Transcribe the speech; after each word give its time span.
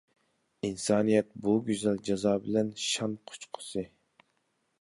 ئىنسانىيەت 0.69 1.29
بۇ 1.43 1.53
گۈزەل 1.69 2.01
جازا 2.09 2.35
بىلەن 2.47 2.75
شان 2.87 3.17
قۇچقۇسى! 3.33 3.89